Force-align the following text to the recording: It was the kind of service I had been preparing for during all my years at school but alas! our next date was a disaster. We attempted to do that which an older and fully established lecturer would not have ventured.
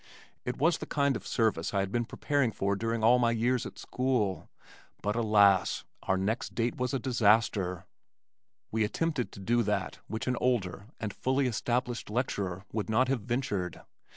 It 0.45 0.57
was 0.57 0.79
the 0.79 0.87
kind 0.87 1.15
of 1.15 1.27
service 1.27 1.75
I 1.75 1.81
had 1.81 1.91
been 1.91 2.05
preparing 2.05 2.51
for 2.51 2.75
during 2.75 3.03
all 3.03 3.19
my 3.19 3.29
years 3.29 3.67
at 3.67 3.77
school 3.77 4.49
but 5.03 5.15
alas! 5.15 5.83
our 6.01 6.17
next 6.17 6.55
date 6.55 6.75
was 6.77 6.91
a 6.91 6.97
disaster. 6.99 7.85
We 8.71 8.83
attempted 8.83 9.31
to 9.33 9.39
do 9.39 9.61
that 9.61 9.99
which 10.07 10.25
an 10.25 10.37
older 10.41 10.87
and 10.99 11.13
fully 11.13 11.45
established 11.45 12.09
lecturer 12.09 12.65
would 12.73 12.89
not 12.89 13.09
have 13.09 13.21
ventured. 13.21 13.81